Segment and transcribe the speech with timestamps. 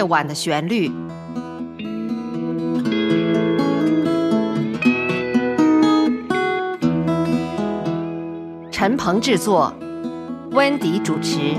[0.00, 0.90] 夜晚的旋律。
[8.70, 9.70] 陈鹏制作，
[10.52, 11.54] 温迪主持。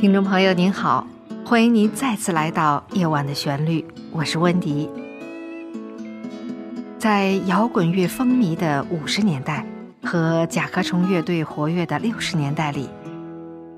[0.00, 1.06] 听众朋友您好，
[1.44, 3.82] 欢迎您再次来到《夜晚的旋律》，
[4.12, 4.88] 我是温迪。
[7.10, 9.64] 在摇滚乐风靡的五十年代
[10.02, 12.86] 和甲壳虫乐队活跃的六十年代里，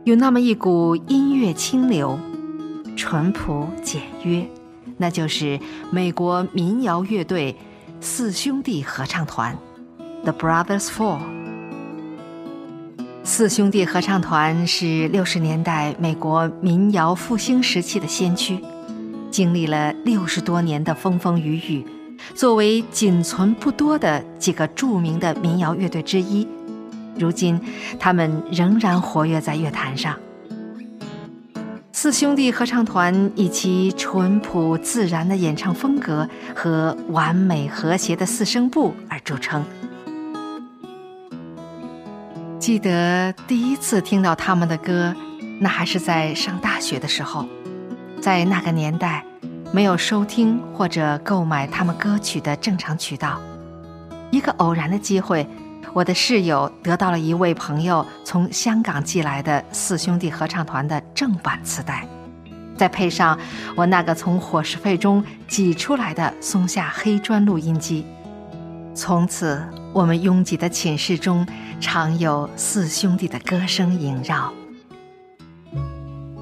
[0.02, 2.19] 有那么一股音乐清流。
[2.97, 4.45] 淳朴简约，
[4.97, 5.61] 那就是
[5.93, 7.55] 美国民谣乐队
[8.01, 9.57] 四兄弟合唱团
[10.24, 11.21] ，The Brothers Four。
[13.23, 18.59] 四兄弟合唱团是六十年代美国民谣复兴时期的先驱，
[19.30, 21.87] 经历了六十多年的风风雨雨，
[22.35, 26.46] 作为仅存不多的几个著名的民谣乐队之一，
[27.16, 27.60] 如今
[27.99, 30.16] 他们仍然活跃在乐坛上。
[31.93, 39.62] 四兄弟合唱团以其淳朴自然的演唱风格和完美和谐的四声部而著称。
[42.59, 45.15] 记得第一次听到他们的歌，
[45.60, 47.46] 那还是在上大学的时候。
[48.21, 49.24] 在那个年代，
[49.73, 53.40] 没有收听或者购买他们歌曲的正常渠道。
[54.30, 55.46] 一个偶然的机会。
[55.93, 62.07] 我的室友得到了一位朋友从香港寄来的四兄弟合唱团的正版磁带，
[62.77, 63.37] 再配上
[63.74, 68.06] 我那个从伙食费中挤出来的松下黑砖录音机，
[68.94, 69.60] 从此
[69.93, 71.44] 我们拥挤的寝室中
[71.81, 74.53] 常有四兄弟的歌声萦绕。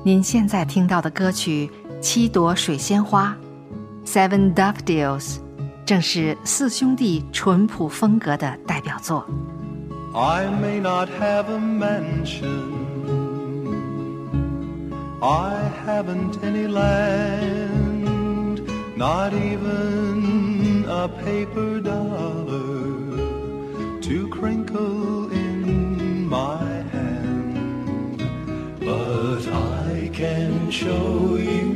[0.04, 1.70] 您现在听到的歌曲
[2.01, 3.35] 《七朵水仙花》（
[4.07, 5.43] Seven Daffodils）。
[5.85, 9.25] 正是四兄弟淳朴风格的代表作。
[10.13, 12.71] I may not have a mansion,
[15.21, 18.61] I haven't any land,
[18.95, 22.53] not even a paper dollar
[24.01, 28.21] to crinkle in my hand,
[28.79, 31.66] but I can show you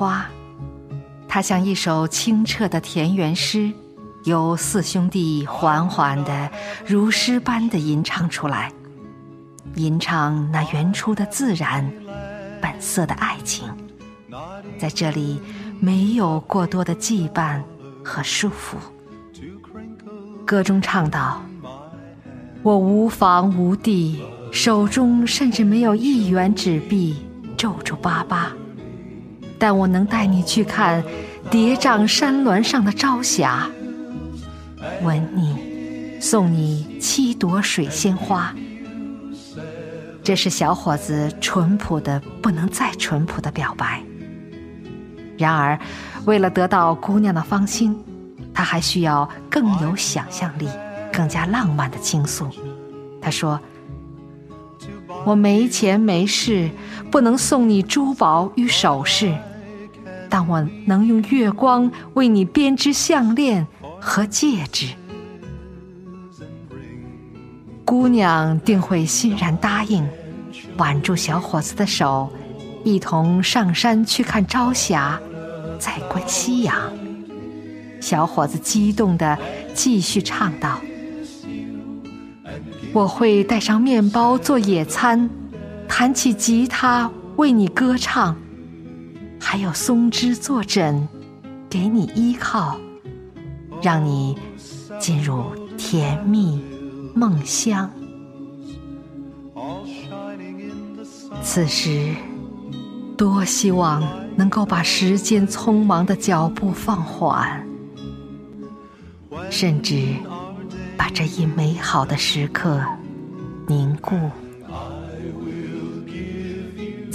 [0.00, 0.24] 花》，
[1.28, 3.70] 它像一首清澈的田园诗，
[4.24, 6.50] 由四兄弟缓缓的、
[6.86, 8.72] 如诗般的吟唱出来，
[9.74, 11.92] 吟唱那原初的自然、
[12.62, 13.68] 本色的爱情，
[14.78, 15.38] 在这里
[15.78, 17.60] 没有过多的羁绊
[18.02, 18.78] 和束缚。
[20.46, 21.42] 歌中唱道
[22.64, 27.14] ：“我无房无地。”手中甚至没有一元纸币，
[27.56, 28.50] 皱皱巴巴，
[29.60, 31.04] 但我能带你去看
[31.50, 33.68] 叠嶂山峦上的朝霞，
[35.02, 38.54] 吻你，送你七朵水仙花。
[40.24, 44.02] 这是小伙子淳朴的不能再淳朴的表白。
[45.36, 45.78] 然而，
[46.24, 47.94] 为了得到姑娘的芳心，
[48.54, 50.66] 他还需要更有想象力、
[51.12, 52.48] 更加浪漫的倾诉。
[53.20, 53.60] 他说。
[55.26, 56.70] 我没钱没势，
[57.10, 59.36] 不能送你珠宝与首饰，
[60.30, 63.66] 但我能用月光为你编织项链
[64.00, 64.86] 和戒指。
[67.84, 70.06] 姑娘定会欣然答应，
[70.76, 72.32] 挽住小伙子的手，
[72.84, 75.20] 一同上山去看朝霞，
[75.78, 76.76] 再观夕阳。
[78.00, 79.36] 小伙子激动地
[79.74, 80.80] 继续唱道。
[82.92, 85.28] 我会带上面包做野餐，
[85.88, 88.36] 弹起吉他为你歌唱，
[89.40, 91.08] 还有松枝坐枕，
[91.68, 92.78] 给你依靠，
[93.82, 94.36] 让你
[95.00, 95.42] 进入
[95.76, 96.62] 甜蜜
[97.14, 97.90] 梦乡。
[101.42, 102.14] 此时，
[103.16, 104.02] 多希望
[104.36, 107.66] 能够把时间匆忙的脚步放缓，
[109.50, 110.14] 甚至。
[110.96, 112.78] 把这一美好的时刻
[113.66, 114.14] 凝固，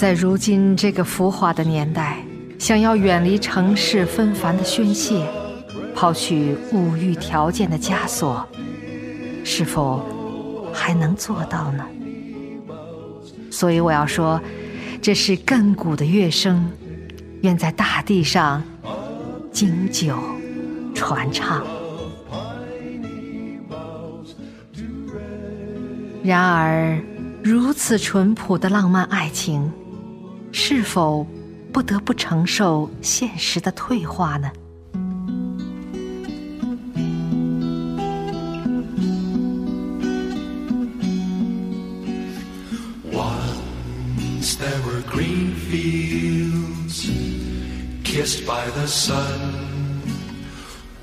[0.05, 2.19] 在如今这个浮华的年代，
[2.59, 5.25] 想要远离城市纷繁的宣泄，
[5.95, 8.47] 抛去物欲条件的枷锁，
[9.43, 10.05] 是否
[10.71, 11.83] 还能做到呢？
[13.49, 14.39] 所以我要说，
[15.01, 16.69] 这是亘古的乐声，
[17.41, 18.61] 愿在大地上
[19.51, 20.15] 经久
[20.93, 21.65] 传唱。
[26.23, 26.95] 然而，
[27.41, 29.71] 如此淳朴的浪漫爱情，
[30.57, 31.27] 是否
[31.73, 34.49] 不得不承受现实的退化呢
[44.57, 47.09] there were green fields
[48.05, 50.01] kissed by the sun.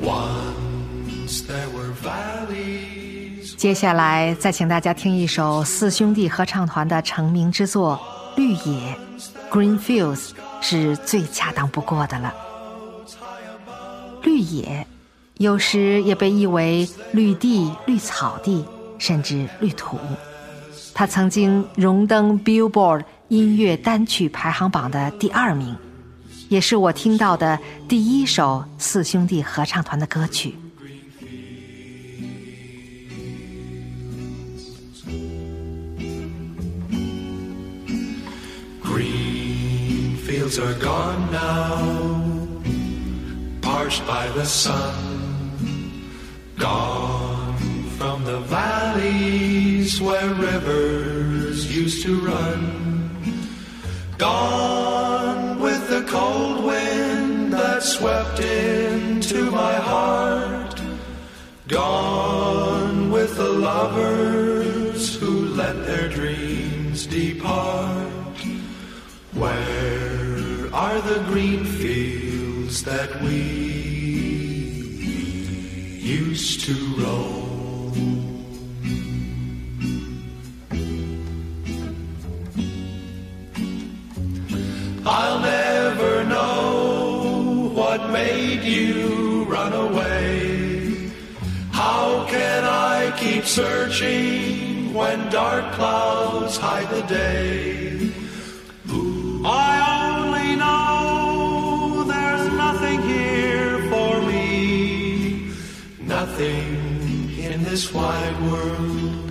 [0.01, 3.55] Once there were valleys.
[3.57, 8.01] 接下来，再请大家听一首四兄弟合唱团的成名之作
[8.39, 8.57] 《绿野》
[9.53, 10.31] （Green Fields），
[10.63, 12.33] 是最恰当不过的了。
[14.23, 14.87] 绿野，
[15.37, 18.65] 有时也被译为绿地、绿草地，
[18.99, 19.99] 甚至绿土。
[20.95, 25.77] 它曾经荣登 Billboard 音乐单曲排行榜的第二名，
[26.49, 30.55] 也是我听到的第一首四兄弟合唱团的歌曲。
[40.53, 42.59] Fields are gone now,
[43.61, 46.11] parched by the sun,
[46.59, 47.57] gone
[47.99, 53.41] from the valleys where rivers used to run,
[54.19, 60.81] gone with the cold wind that swept into my heart,
[61.69, 68.11] gone with the lovers who let their dreams depart.
[69.35, 69.82] Where
[70.93, 73.41] are the green fields that we
[76.19, 77.93] used to roam.
[85.07, 91.11] I'll never know what made you run away.
[91.71, 98.13] How can I keep searching when dark clouds hide the day?
[99.45, 99.82] I
[106.43, 109.31] nothing in this wide world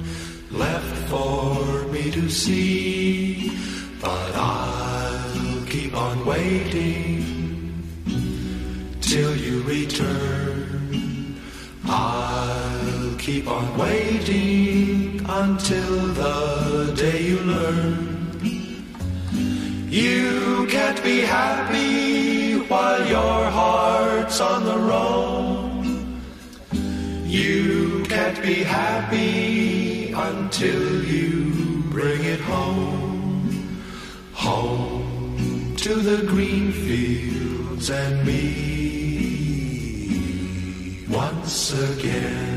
[0.50, 3.52] left for me to see.
[4.00, 7.84] But I'll keep on waiting
[9.02, 11.36] till you return.
[11.86, 18.08] I'll keep on waiting until the day you learn.
[19.90, 25.31] You can't be happy while your heart's on the road
[28.11, 33.81] You can't be happy until you bring it home.
[34.33, 38.67] Home to the green fields and me
[41.09, 42.57] once again.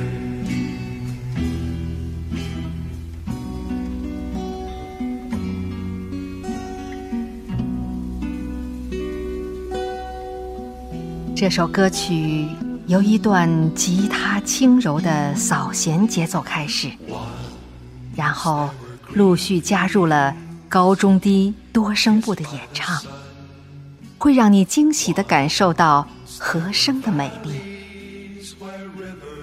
[11.35, 12.42] 这首歌曲
[12.86, 16.90] 由一段吉他轻柔的扫弦节奏开始，
[18.14, 18.68] 然后
[19.14, 20.36] 陆续加入了
[20.68, 23.02] 高中低多声部的演唱，
[24.18, 26.06] 会让你惊喜地感受到
[26.38, 27.52] 和声的美丽。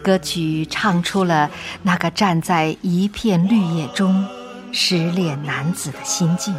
[0.04, 1.50] 歌曲唱出了
[1.82, 4.26] 那个站在一片绿叶中
[4.72, 6.56] 失恋男子的心境。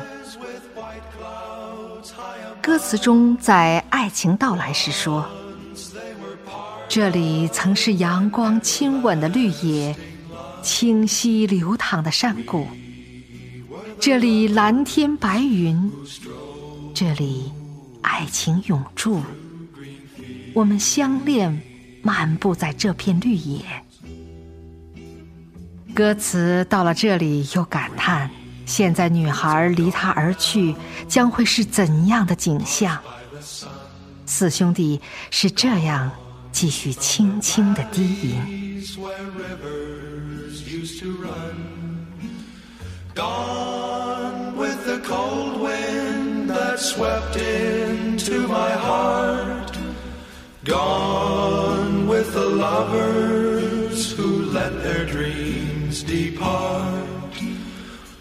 [2.61, 5.29] 歌词中在爱情到来时说
[6.95, 9.97] ：“这里曾是阳光亲吻的绿野，
[10.63, 12.69] 清晰流淌的山谷。
[13.99, 15.91] 这里蓝天白云，
[16.93, 17.51] 这里
[18.03, 19.23] 爱情永驻。
[20.53, 21.63] 我们相恋，
[22.03, 23.65] 漫步在这片绿野。”
[25.97, 28.29] 歌词到了这里，又感叹。
[28.67, 30.75] 现在女孩离他而去，
[31.09, 33.01] 将会是怎样的景象？
[34.27, 36.11] 四兄弟是这样
[36.52, 38.58] 继续轻轻的低吟。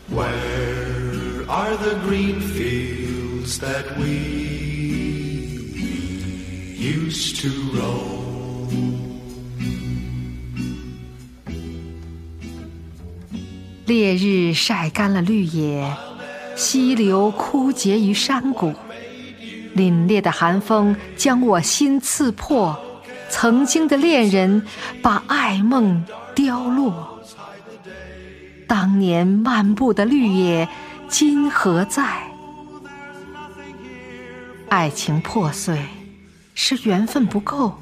[0.08, 4.16] Where are the green fields that we
[6.78, 8.19] used to roam?
[13.85, 15.93] 烈日晒干了绿野，
[16.55, 18.73] 溪流枯竭于山谷，
[19.75, 22.79] 凛冽的寒风将我心刺破，
[23.29, 24.65] 曾经的恋人
[25.01, 27.19] 把爱梦凋落。
[28.65, 30.69] 当年漫步的绿野，
[31.09, 32.23] 今何在？
[34.69, 35.77] 爱情破碎，
[36.55, 37.77] 是缘分不够，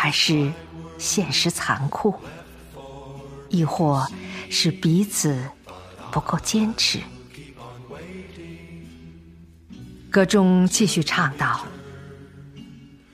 [0.00, 0.52] 还是
[0.96, 2.14] 现实残酷？
[3.48, 4.06] 亦或
[4.48, 5.36] 是彼此
[6.12, 7.00] 不够坚持？
[10.08, 11.66] 歌中继续唱道：“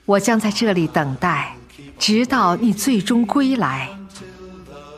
[0.05, 1.57] 我将在这里等待，
[1.97, 3.89] 直到你最终归来。”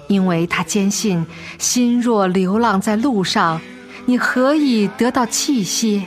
[0.10, 1.26] 因为他坚信，
[1.58, 3.62] 心若流浪在路上，
[4.06, 6.04] 你何以得到气息？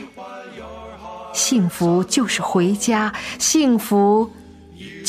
[1.33, 4.31] 幸福就是回家，幸福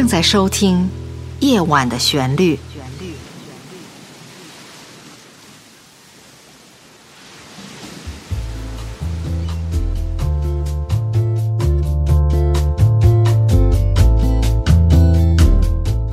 [0.00, 0.78] 正在收听
[1.46, 2.56] 《夜晚的旋律》。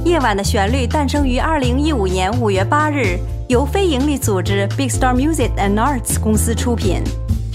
[0.04, 3.18] 夜晚的旋律诞生于二零一五年五月八日，
[3.48, 7.02] 由非营利组织 Big Star Music and Arts 公司出品。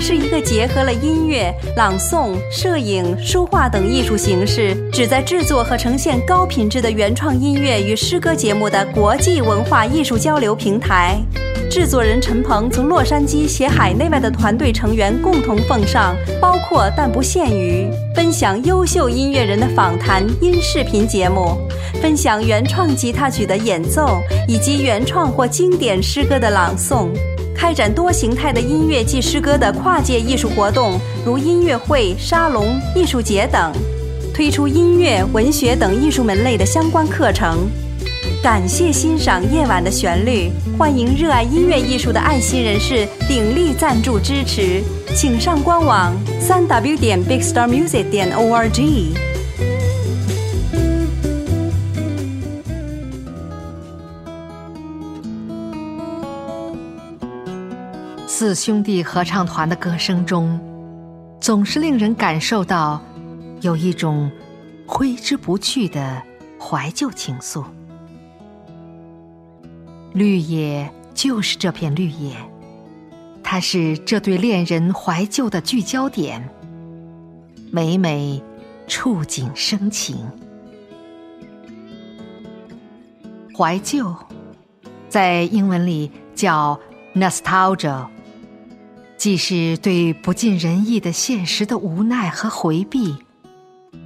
[0.03, 11.23] 是一个结合了音乐、朗诵、摄影、书画等艺术形式，旨在制作和呈现高品质的原创音乐与诗歌节目的国际文化艺术交流平台。
[11.71, 21.57] 制作人陈鹏从洛杉矶携海内外的团队成员共同奉上，包括但不限于分享优秀音乐人的访谈音视频节目，
[22.03, 27.09] 分享原创吉他曲的演奏，以及原创或经典诗歌的朗诵。
[27.63, 33.71] 开展多形态的音乐及诗歌的跨界艺术活动，如音乐会、沙龙、艺术节等；
[34.35, 37.71] 推出音乐、文学等艺术门类的相关课程。
[38.43, 44.83] 感谢欣赏夜晚的旋律，欢迎热爱音乐艺术的爱心人士鼎力赞助支持，
[45.15, 49.32] 请上官网：三 w 点 bigstarmusic 点 org。
[58.35, 60.59] 四兄弟合唱团的歌声中，
[61.39, 62.99] 总是令人感受到
[63.61, 64.33] 有一种
[64.87, 66.23] 挥之不去的
[66.59, 67.63] 怀旧情愫。
[70.15, 72.35] 绿野就是这片绿野，
[73.43, 76.43] 它是这对恋人怀旧的聚焦点，
[77.71, 78.43] 每每
[78.87, 80.17] 触景生情。
[83.55, 84.17] 怀旧，
[85.11, 86.81] 在英文里叫
[87.15, 88.07] nostalgia，
[89.23, 93.15] 既是对不尽人意的现实的无奈和回避，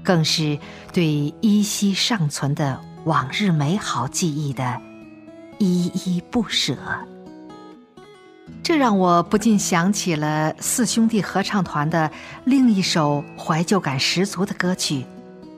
[0.04, 0.58] 更是
[0.92, 4.78] 对依稀尚存的往日美好记忆的
[5.56, 6.76] 依依不舍。
[8.62, 12.11] 这让我不禁想起了四兄弟合唱团的
[12.44, 15.06] 另一首怀旧感十足的歌曲，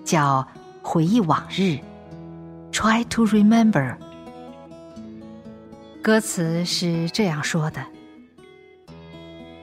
[0.04, 0.46] 叫
[0.88, 1.62] 《回忆往日》。
[2.70, 3.96] Try to remember。
[6.00, 7.84] 歌词是这样说的：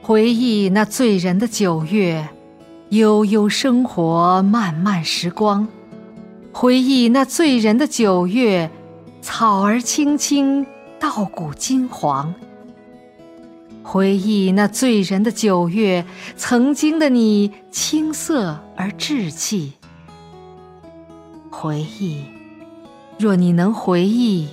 [0.08, 2.30] 回忆那醉人的九月，
[2.90, 5.66] 悠悠生活，漫漫时光；
[6.54, 8.70] 回忆那醉人的九月，
[9.24, 10.64] 草儿青青，
[11.00, 12.32] 稻谷金黄。
[13.82, 16.06] 回忆那醉人的九月，
[16.38, 19.74] 曾经的你青涩而稚气。
[21.50, 22.24] 回忆，
[23.18, 24.50] 若你能回忆，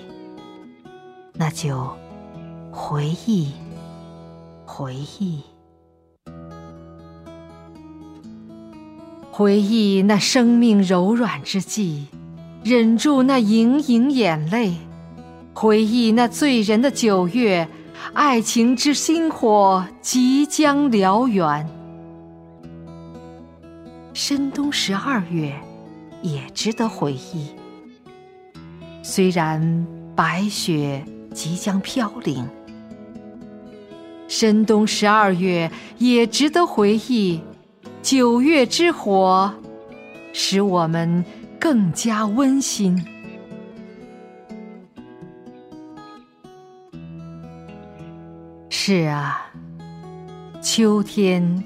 [1.34, 1.90] 那就
[2.70, 3.52] 回忆，
[4.74, 5.42] 回忆，
[9.30, 12.06] 回忆那生命柔软之际，
[12.64, 14.72] 忍住那盈盈眼泪，
[15.52, 17.68] 回忆那醉人的九月。
[18.14, 21.68] 爱情之星火即将燎原，
[24.14, 25.54] 深冬十二月
[26.22, 27.50] 也值得回忆。
[29.02, 29.86] 虽然
[30.16, 32.48] 白雪即将飘零，
[34.34, 37.38] 深冬十二月也值得回忆。
[38.00, 39.52] 九月之火，
[40.32, 41.22] 使我们
[41.60, 42.98] 更加温馨。
[48.70, 49.52] 是啊，
[50.62, 51.62] 秋天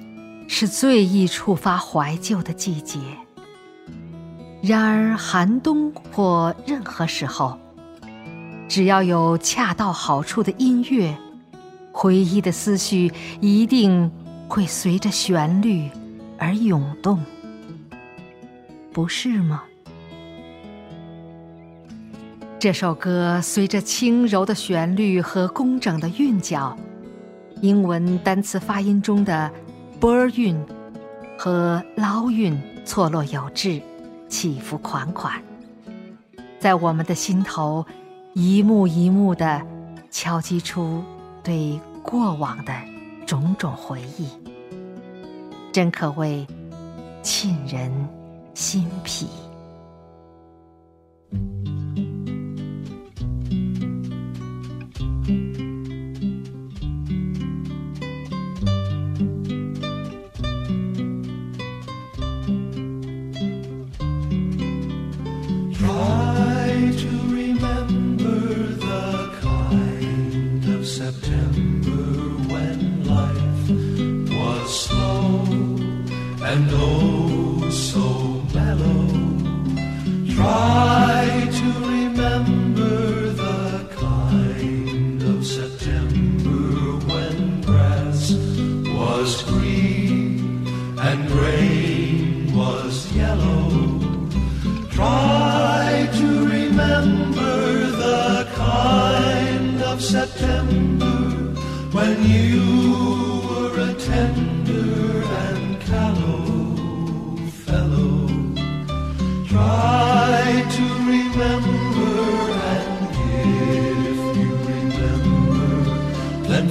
[0.48, 2.98] 是最易触发怀旧的季节。
[4.60, 7.56] 然而寒冬或任何时候，
[8.68, 11.16] 只要有恰到好处的音乐，
[11.98, 14.12] 回忆的思绪一定
[14.48, 15.88] 会随着旋律
[16.36, 17.18] 而涌动，
[18.92, 19.62] 不是吗？
[22.58, 26.76] 这首歌随着轻柔的旋律和工整的韵脚。
[27.62, 29.50] 英文单词发音中的
[29.98, 30.54] “b” 韵
[31.38, 33.80] 和 “lao” 韵错落有致，
[34.28, 35.42] 起伏款款，
[36.58, 37.86] 在我们的心头
[38.34, 39.62] 一幕一幕地
[40.10, 41.02] 敲击出
[41.46, 42.72] 对过往的
[43.24, 44.28] 种种回忆，
[45.72, 46.44] 真可谓
[47.22, 47.88] 沁人
[48.52, 49.28] 心脾。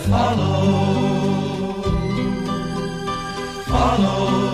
[0.08, 1.82] Follow.
[3.65, 4.44] Follow.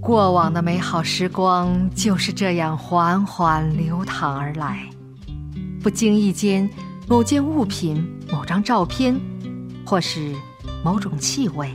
[0.00, 4.86] 过往的美好时光就是这样缓缓流淌而来，
[5.82, 6.68] 不经意间，
[7.08, 9.18] 某件物品、某张照片，
[9.86, 10.34] 或是
[10.84, 11.70] 某种气味，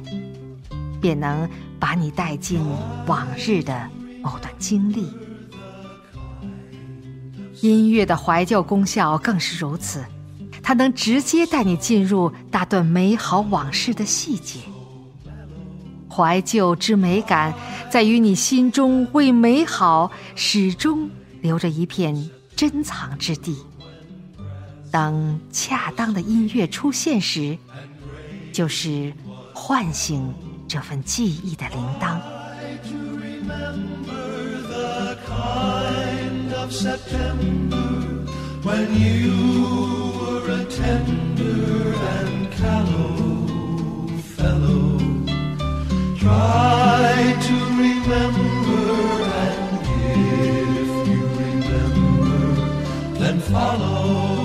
[1.00, 2.62] 便能把你带进
[3.06, 3.90] 往日的
[4.22, 5.08] 某段经历。
[7.62, 10.04] 音乐的怀旧功效更是如此，
[10.62, 14.60] 它能直接带你进入那段美好往事的细节。
[16.10, 17.54] 怀旧之美感，
[17.90, 21.10] 在于你心中为美好始终
[21.42, 23.58] 留着一片珍藏之地。
[24.92, 27.58] 当恰当的音乐出现时，
[28.58, 29.14] 就是
[29.54, 30.34] 唤醒
[30.68, 32.20] 这份记忆的铃铛。
[53.48, 54.37] the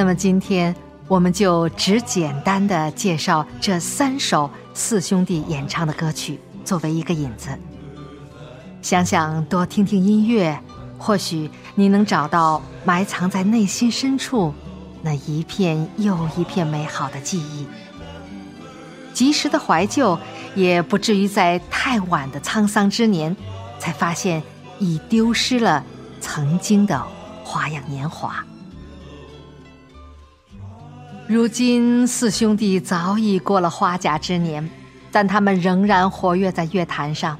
[0.00, 0.74] 那么今天
[1.08, 7.50] 我们就只简单的介绍这三首四兄弟演唱的歌曲，作为一个引子。
[8.80, 10.58] 想想多听听音乐，
[10.96, 14.54] 或许你能找到埋藏在内心深处
[15.02, 17.66] 那一片又一片美好的记忆。
[19.12, 20.18] 及时的怀旧，
[20.54, 23.36] 也不至于在太晚的沧桑之年，
[23.78, 24.42] 才发现
[24.78, 25.84] 已丢失了
[26.22, 27.04] 曾经的
[27.44, 28.42] 花样年华。
[31.30, 34.68] 如今四兄弟早已过了花甲之年，
[35.12, 37.38] 但他们仍然活跃在乐坛上。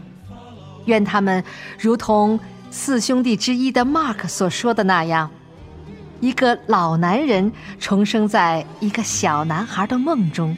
[0.84, 1.42] 愿他们
[1.76, 2.38] 如同
[2.70, 5.28] 四兄弟之一的 Mark 所说的那样，
[6.20, 7.50] 一个老男人
[7.80, 10.56] 重生在一个小男孩的梦中，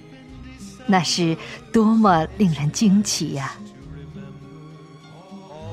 [0.87, 1.35] 那是
[1.73, 3.55] 多么令人惊奇呀、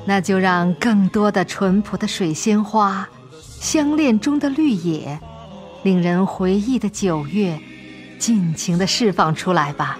[0.06, 3.06] 那就让更多的淳朴的水仙花，
[3.38, 5.20] 相恋中的绿野，
[5.82, 7.58] 令人回忆的九月，
[8.18, 9.98] 尽情的释放出来吧。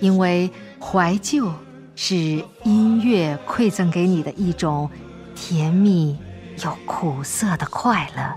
[0.00, 1.52] 因为怀旧
[1.94, 4.90] 是音乐馈赠给你的一种
[5.34, 6.16] 甜蜜
[6.62, 8.34] 又苦涩的快乐。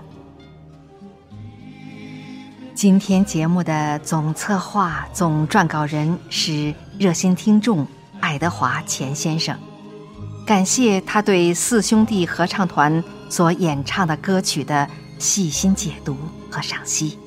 [2.74, 7.84] 今天节目的总策划、总撰稿人是热心听众
[8.20, 9.58] 爱德华钱先生，
[10.46, 16.16] 感谢他对四兄弟合唱团所演唱的歌曲的细心解读
[16.50, 17.18] 和赏析。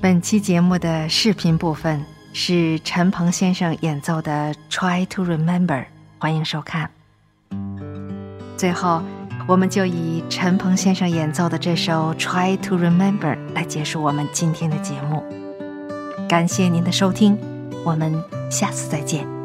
[0.00, 5.66] 本期节目的视频部分是陈鹏先生演奏的《Try to Remember》，
[6.18, 6.90] 欢迎收看。
[8.56, 9.02] 最后，
[9.46, 15.22] 我们就以陈鹏先生演奏的这首《Try to Remember》来结束我们今天的节目。
[16.28, 17.38] 感谢您的收听，
[17.84, 18.12] 我们
[18.50, 19.41] 下次再见。